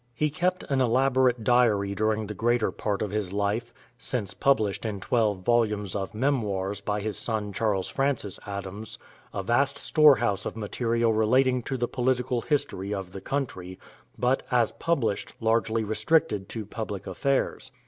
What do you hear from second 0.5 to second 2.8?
an elaborate diary during the greater